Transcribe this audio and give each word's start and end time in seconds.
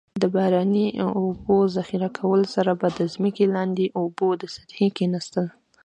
د 0.21 0.23
باراني 0.35 0.87
اوبو 1.19 1.55
ذخیره 1.75 2.09
کولو 2.17 2.45
سره 2.55 2.71
به 2.79 2.87
د 2.99 3.01
ځمکې 3.13 3.45
لاندې 3.55 3.85
اوبو 3.99 4.27
د 4.41 4.43
سطحې 4.55 4.87
کیناستل. 4.97 5.45